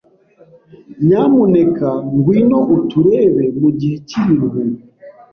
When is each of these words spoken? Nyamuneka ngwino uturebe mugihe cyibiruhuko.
Nyamuneka 1.05 1.89
ngwino 2.13 2.59
uturebe 2.77 3.43
mugihe 3.59 3.95
cyibiruhuko. 4.07 4.83